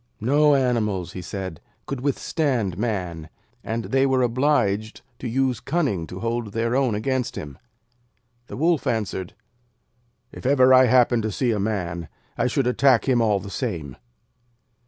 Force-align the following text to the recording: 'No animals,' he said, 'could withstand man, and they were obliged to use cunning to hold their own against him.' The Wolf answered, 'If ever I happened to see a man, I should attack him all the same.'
'No 0.19 0.55
animals,' 0.55 1.11
he 1.13 1.21
said, 1.21 1.61
'could 1.85 2.01
withstand 2.01 2.75
man, 2.75 3.29
and 3.63 3.83
they 3.85 4.07
were 4.07 4.23
obliged 4.23 5.01
to 5.19 5.27
use 5.29 5.59
cunning 5.59 6.07
to 6.07 6.21
hold 6.21 6.53
their 6.53 6.75
own 6.75 6.95
against 6.95 7.35
him.' 7.35 7.59
The 8.47 8.57
Wolf 8.57 8.87
answered, 8.87 9.35
'If 10.31 10.43
ever 10.43 10.73
I 10.73 10.85
happened 10.87 11.21
to 11.21 11.31
see 11.31 11.51
a 11.51 11.59
man, 11.59 12.07
I 12.35 12.47
should 12.47 12.65
attack 12.65 13.07
him 13.07 13.21
all 13.21 13.39
the 13.39 13.51
same.' 13.51 13.95